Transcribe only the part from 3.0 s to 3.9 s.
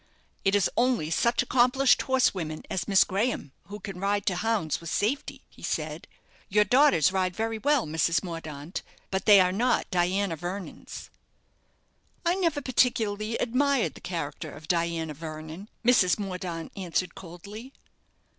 Graham who